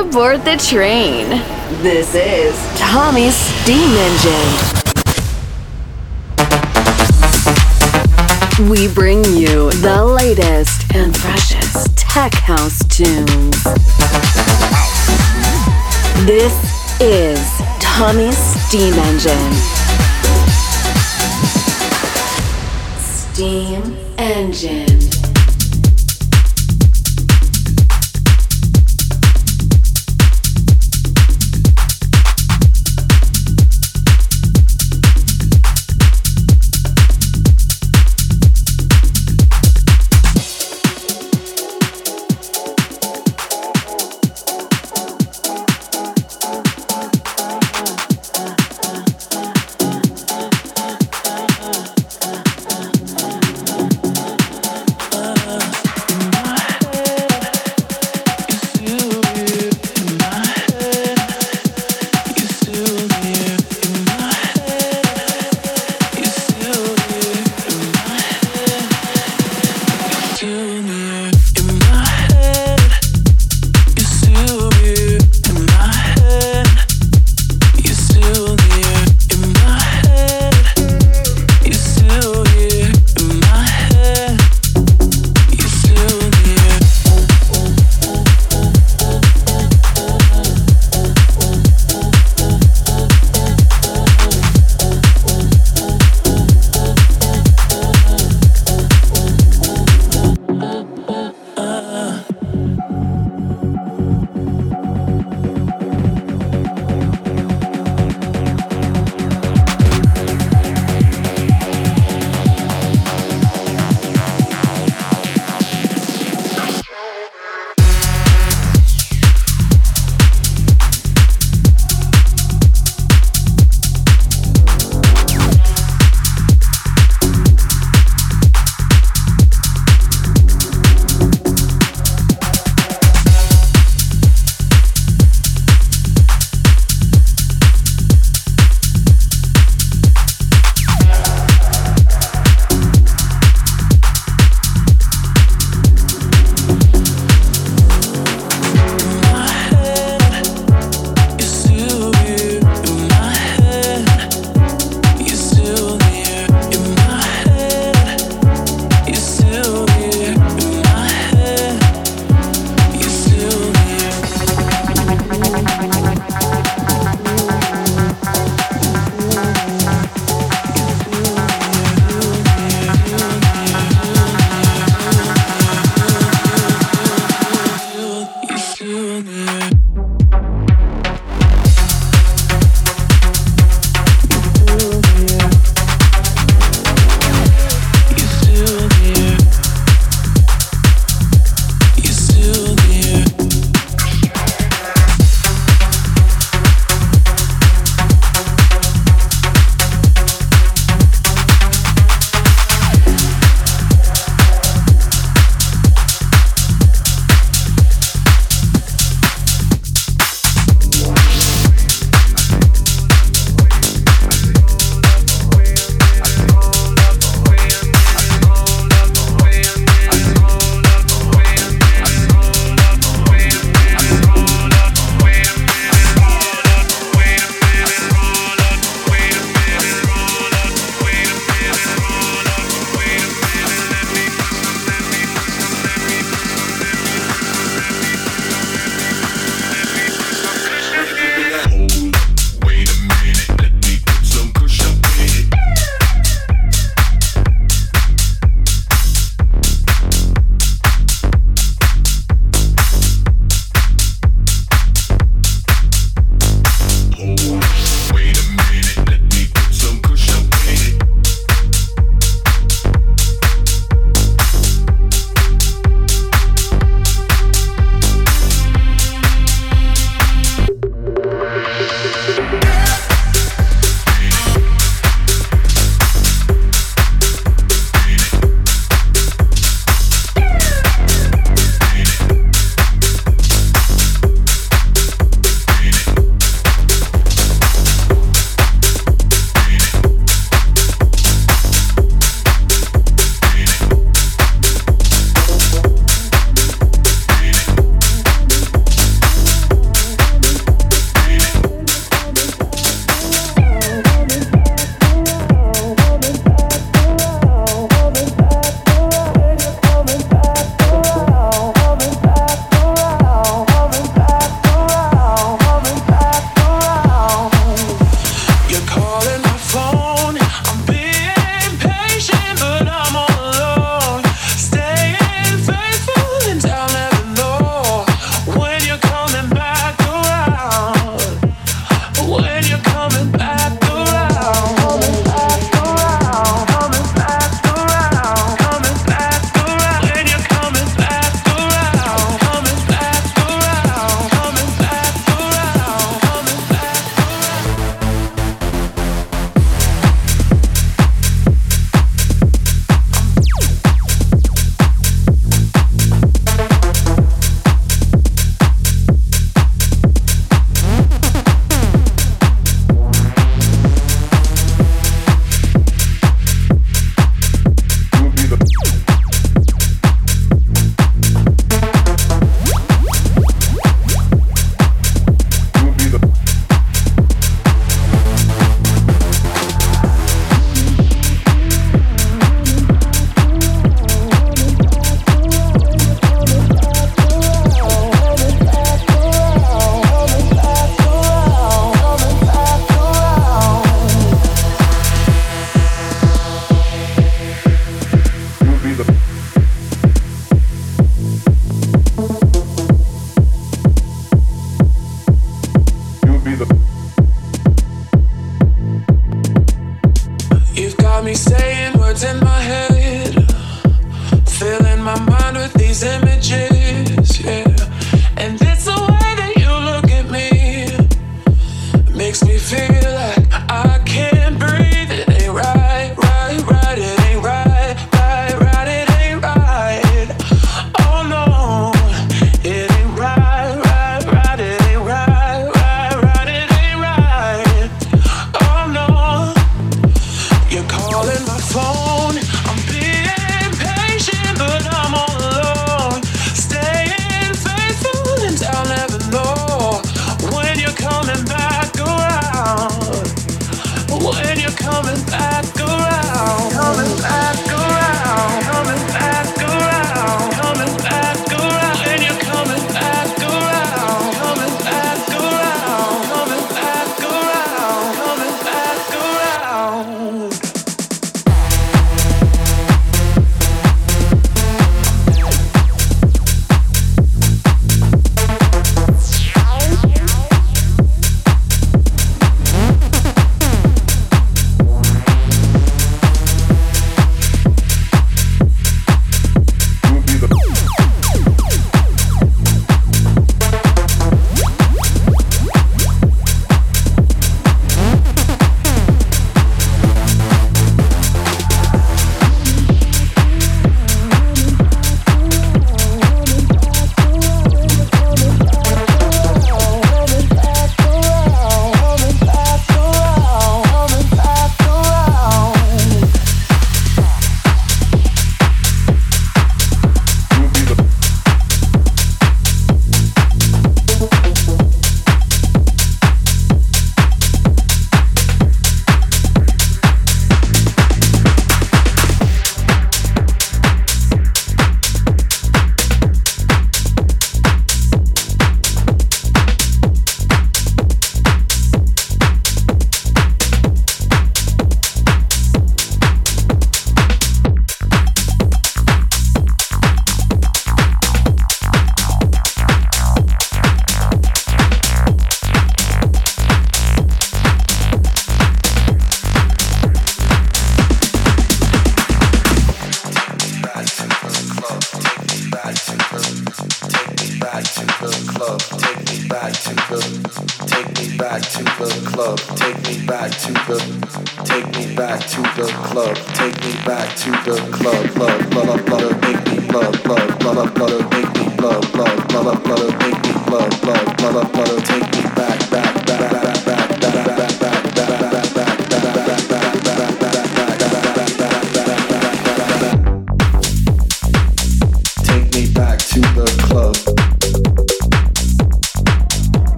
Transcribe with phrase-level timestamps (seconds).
[0.00, 1.28] aboard the train.
[1.82, 4.78] This is Tommy's Steam Engine.
[8.70, 13.64] We bring you the latest and freshest tech house tunes.
[16.26, 16.54] This
[17.00, 17.40] is
[17.80, 19.52] Tommy's Steam Engine.
[23.00, 25.07] Steam Engine.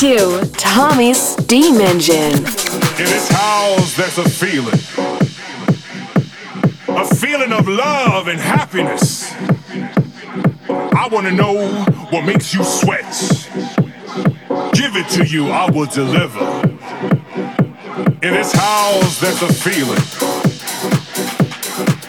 [0.00, 2.32] To Tommy's Steam Engine.
[2.32, 4.74] In this house, there's a feeling.
[6.88, 9.32] A feeling of love and happiness.
[10.68, 11.68] I I wanna know
[12.10, 13.04] what makes you sweat.
[14.74, 16.44] Give it to you, I will deliver.
[18.22, 20.02] In this house, there's a feeling.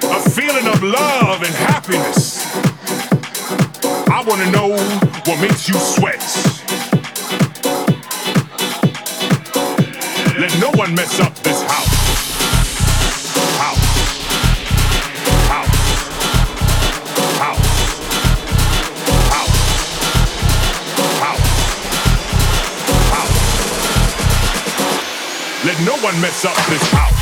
[0.02, 2.44] A feeling of love and happiness.
[4.10, 4.70] I wanna know
[5.28, 6.67] what makes you sweat.
[10.88, 11.62] One mess up this.
[11.64, 11.88] House.
[17.38, 17.68] House.
[25.66, 27.17] Let no one mess up this house.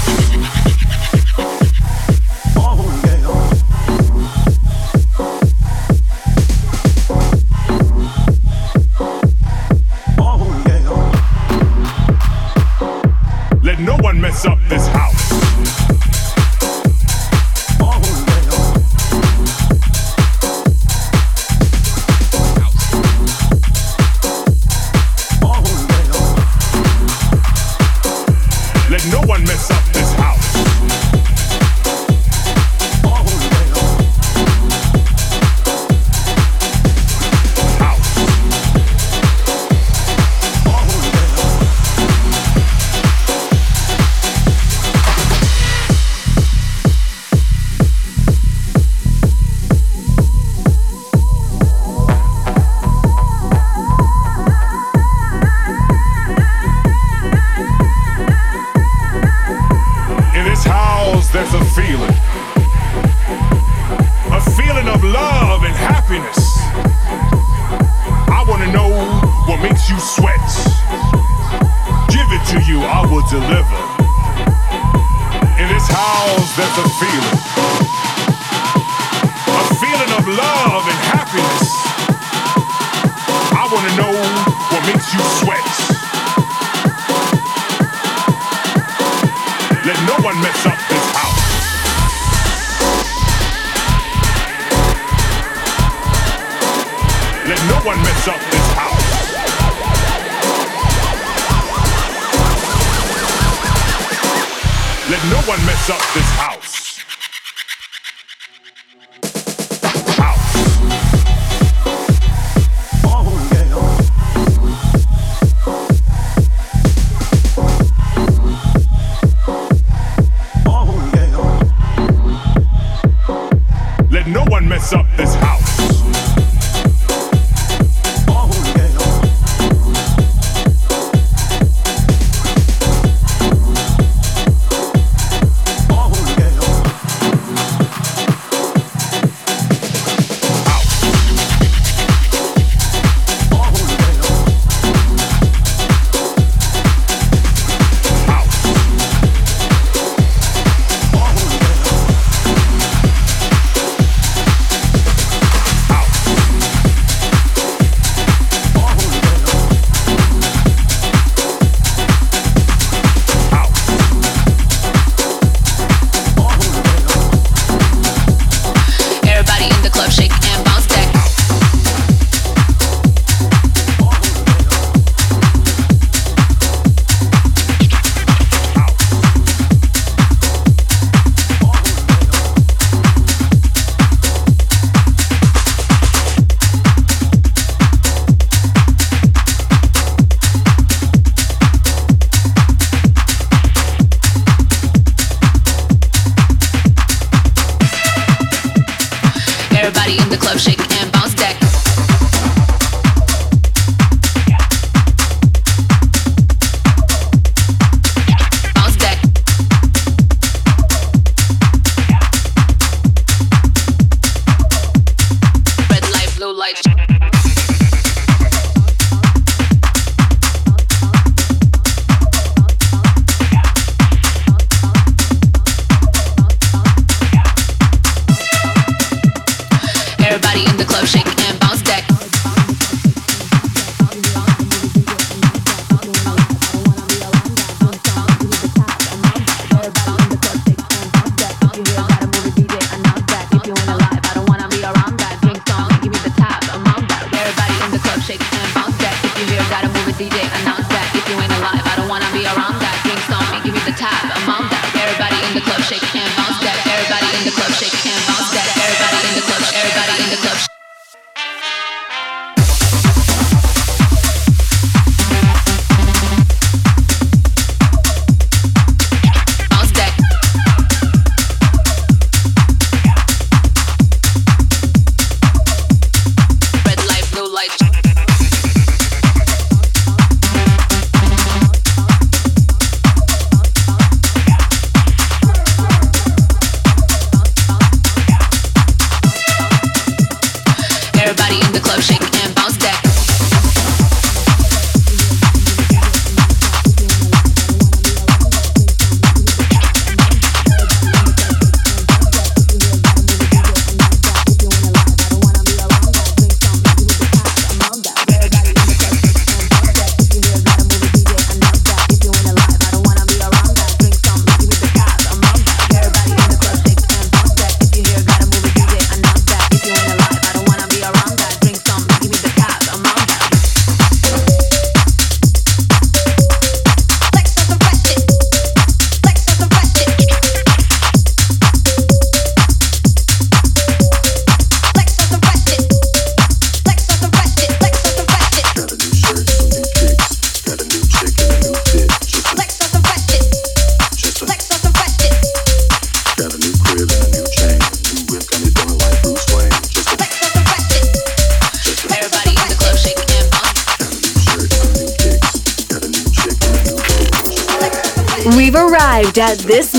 [61.97, 62.24] There's a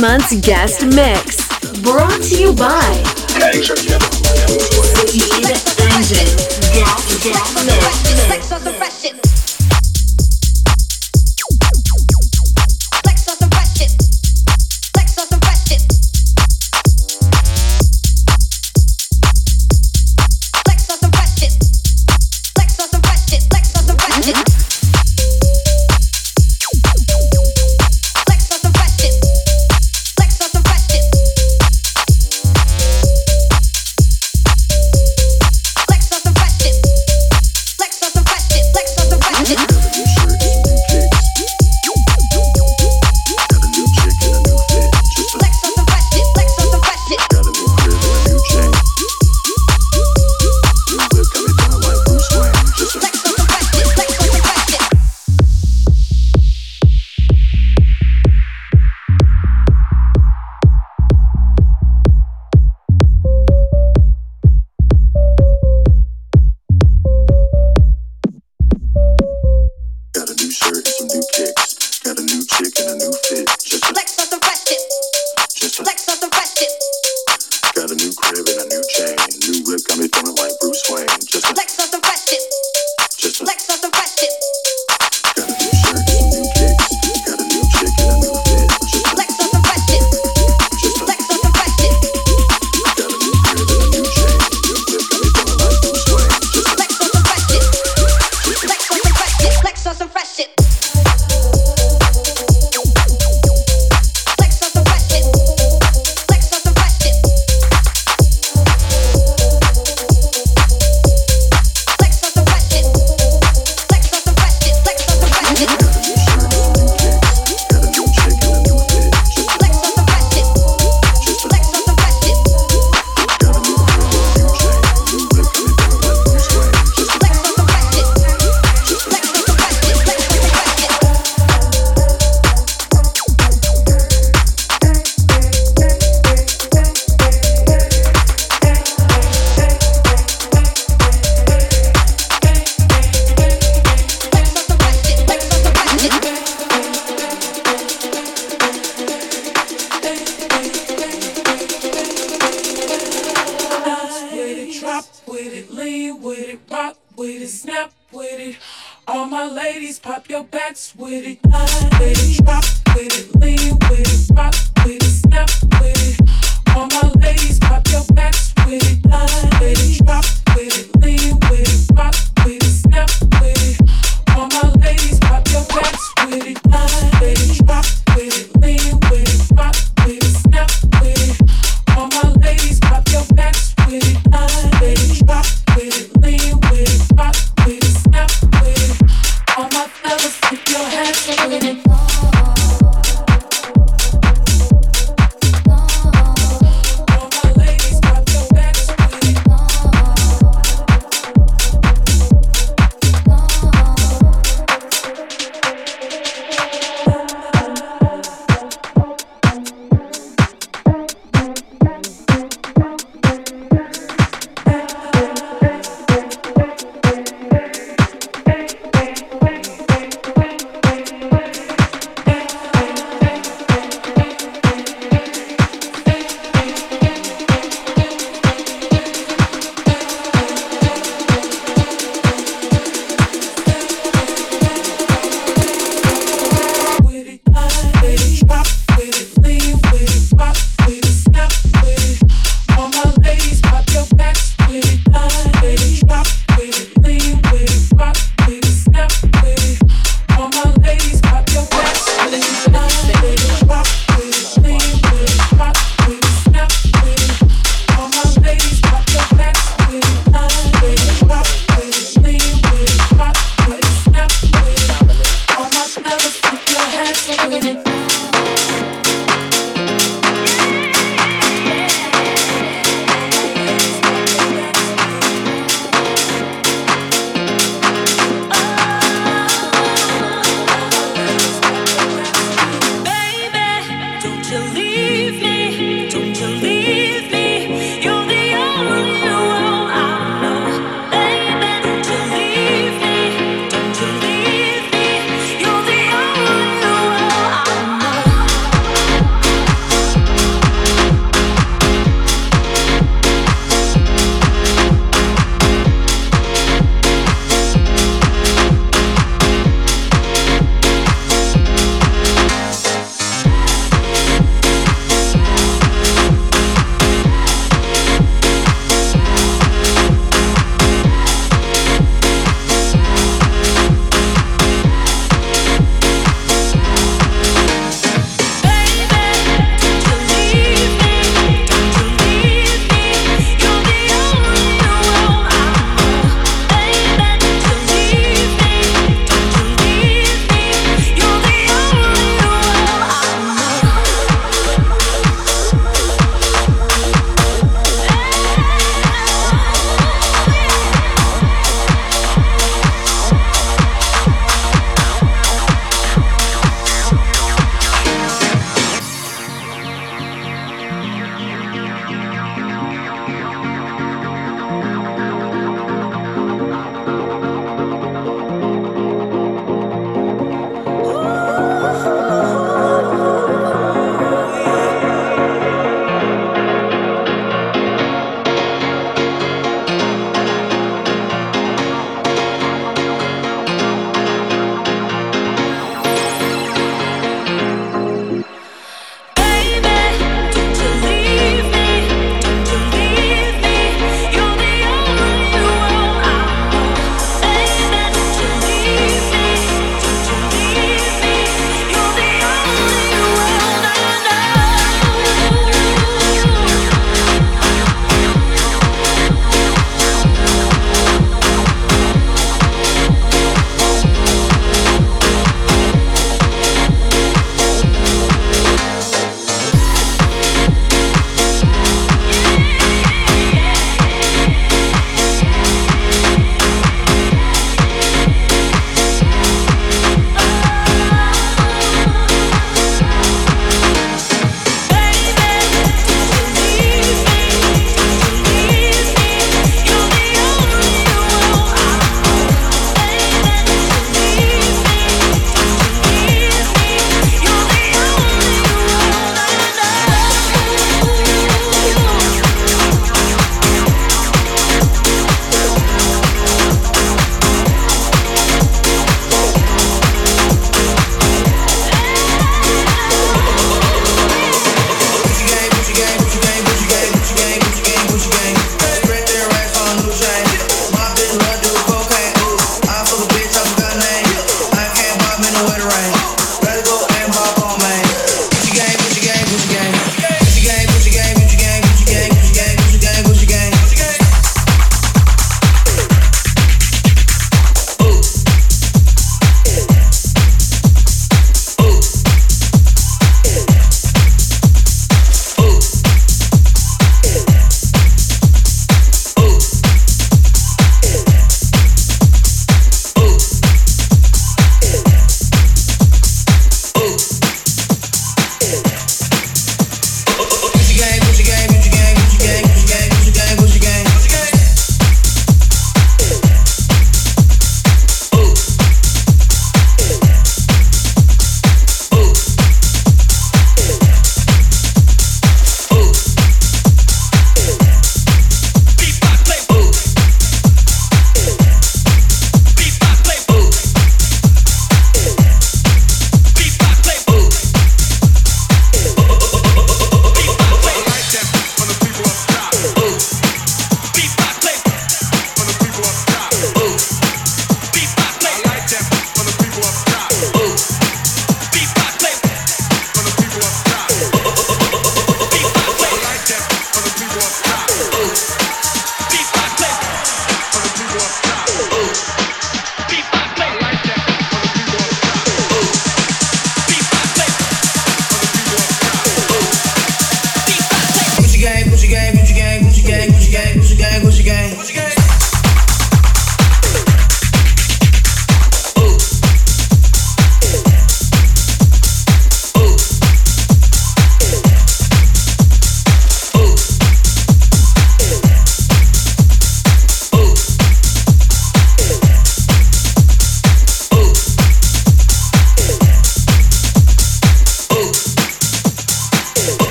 [0.00, 1.46] month's guest mix.
[1.82, 3.02] Brought to you by.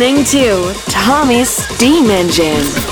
[0.00, 2.89] Listening to Tommy's Steam Engine.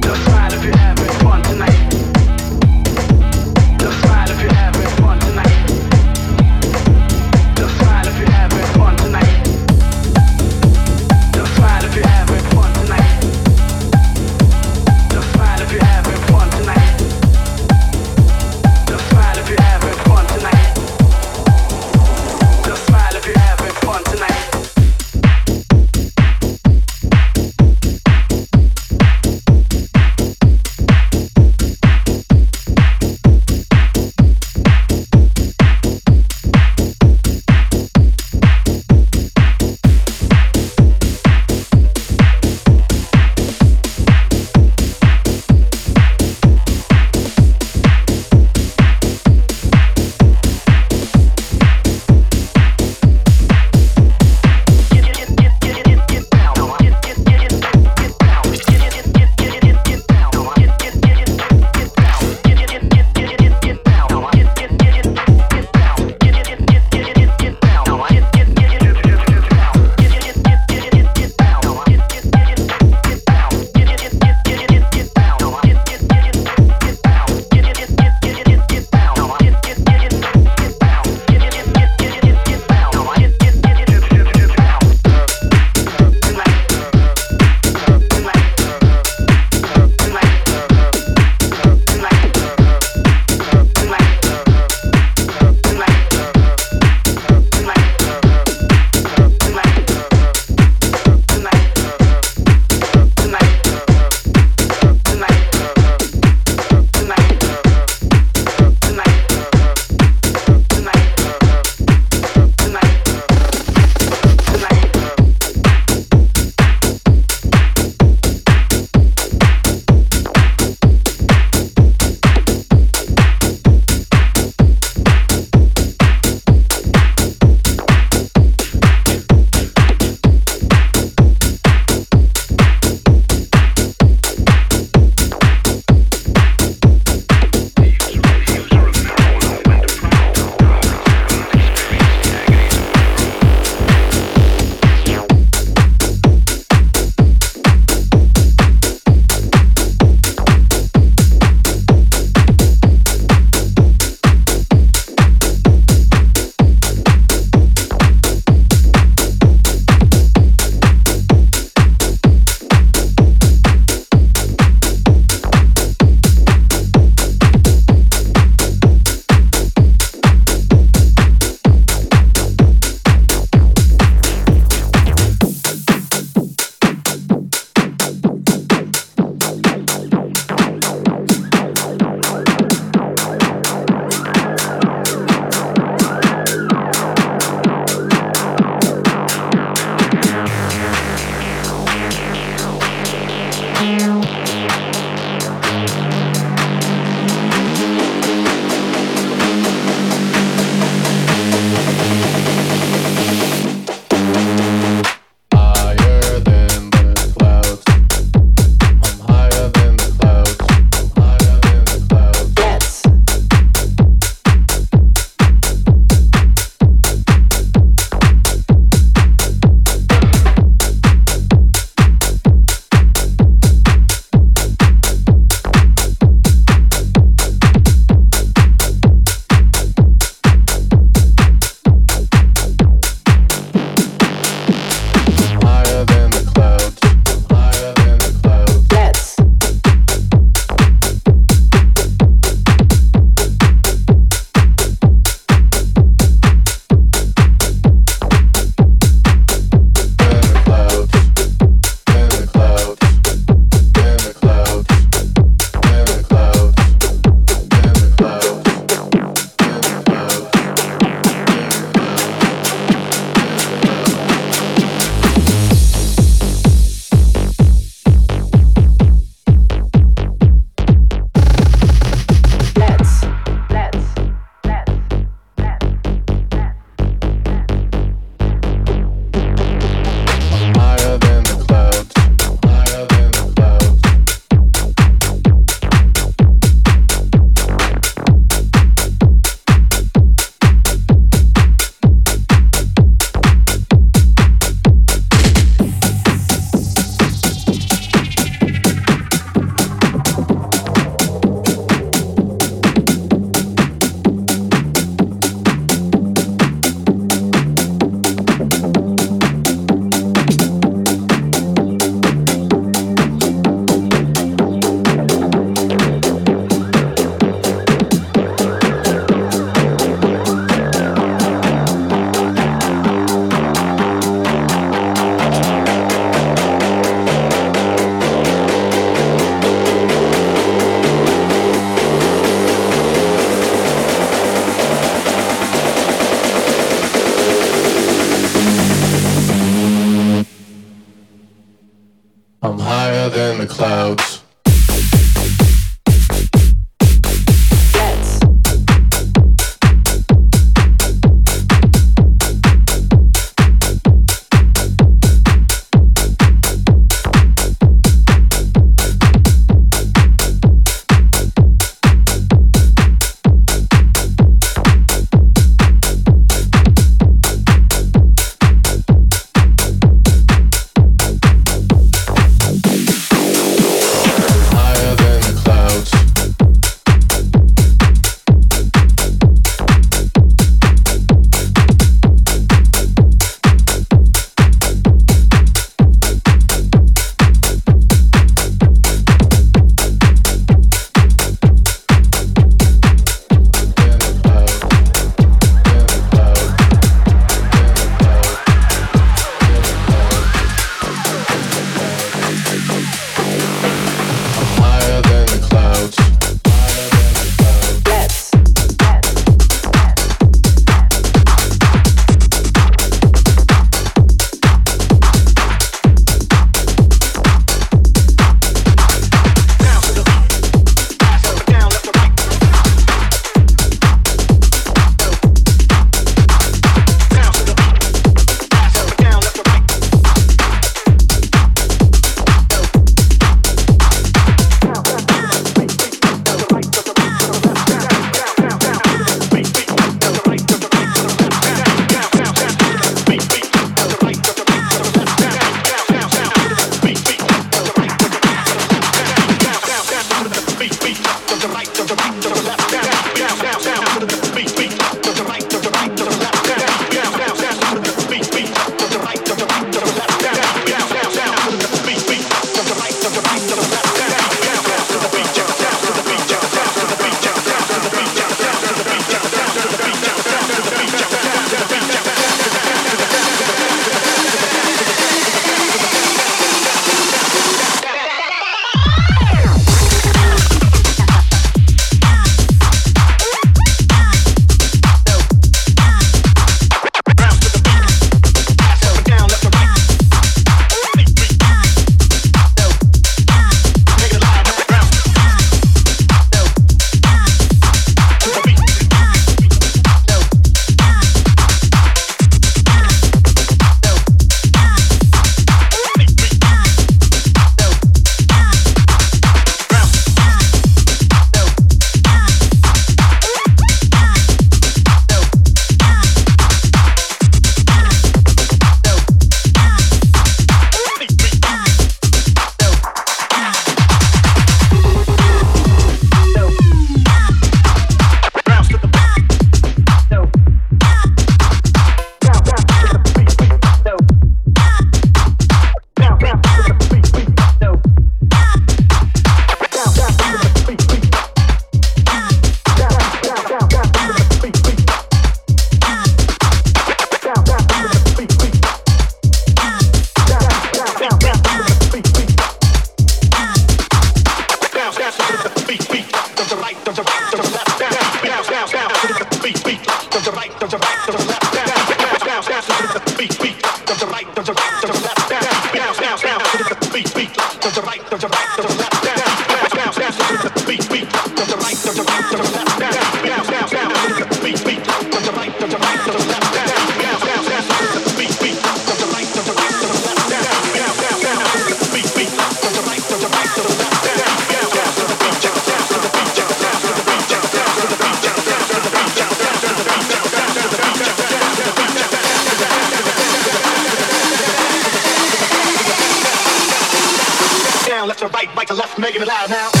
[599.21, 600.00] making it live now.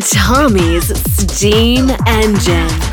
[0.00, 0.88] Tommy's
[1.20, 2.83] Steam Engine.